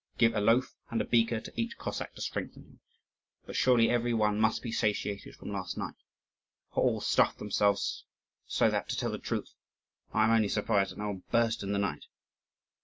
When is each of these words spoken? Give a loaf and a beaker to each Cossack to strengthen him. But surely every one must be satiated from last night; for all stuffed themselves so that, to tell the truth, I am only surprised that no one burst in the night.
Give 0.17 0.33
a 0.33 0.41
loaf 0.41 0.75
and 0.89 0.99
a 0.99 1.05
beaker 1.05 1.39
to 1.39 1.53
each 1.55 1.77
Cossack 1.77 2.15
to 2.15 2.21
strengthen 2.23 2.63
him. 2.63 2.79
But 3.45 3.55
surely 3.55 3.87
every 3.91 4.15
one 4.15 4.39
must 4.41 4.63
be 4.63 4.71
satiated 4.71 5.35
from 5.35 5.51
last 5.51 5.77
night; 5.77 5.93
for 6.73 6.83
all 6.83 7.01
stuffed 7.01 7.37
themselves 7.37 8.03
so 8.47 8.67
that, 8.71 8.89
to 8.89 8.97
tell 8.97 9.11
the 9.11 9.19
truth, 9.19 9.53
I 10.11 10.23
am 10.23 10.31
only 10.31 10.49
surprised 10.49 10.89
that 10.89 10.97
no 10.97 11.09
one 11.09 11.23
burst 11.29 11.61
in 11.61 11.71
the 11.71 11.77
night. 11.77 12.05